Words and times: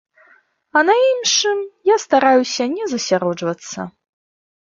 А 0.79 0.81
на 0.89 0.93
іншым 1.09 1.59
я 1.93 1.97
стараюся 2.05 2.63
не 2.75 2.85
засяроджвацца. 2.93 3.79